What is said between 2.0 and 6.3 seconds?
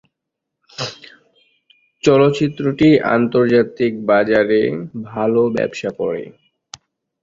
চলচ্চিত্রটি আন্তর্জাতিক বাজারে ভালো ব্যবসা করে।